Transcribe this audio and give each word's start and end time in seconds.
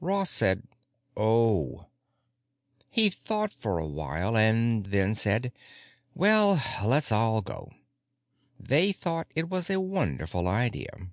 Ross 0.00 0.30
said, 0.30 0.62
"Oh." 1.14 1.88
He 2.88 3.10
thought 3.10 3.52
for 3.52 3.78
a 3.78 3.86
while 3.86 4.34
and 4.34 4.86
then 4.86 5.14
said, 5.14 5.52
"Well, 6.14 6.58
let's 6.82 7.12
all 7.12 7.42
go." 7.42 7.70
They 8.58 8.92
thought 8.92 9.30
it 9.36 9.50
was 9.50 9.68
a 9.68 9.82
wonderful 9.82 10.48
idea. 10.48 11.10